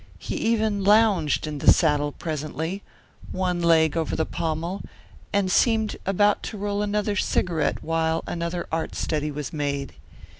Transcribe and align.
He 0.17 0.33
even 0.35 0.83
lounged 0.83 1.45
in 1.45 1.59
the 1.59 1.71
saddle 1.71 2.11
presently, 2.11 2.81
one 3.31 3.61
leg 3.61 3.95
over 3.95 4.15
the 4.15 4.25
pommel, 4.25 4.81
and 5.31 5.51
seemed 5.51 5.95
about 6.07 6.41
to 6.41 6.57
roll 6.57 6.81
another 6.81 7.15
cigarette 7.15 7.83
while 7.83 8.23
another 8.25 8.65
art 8.71 8.95
study 8.95 9.29
was 9.29 9.53
made. 9.53 9.93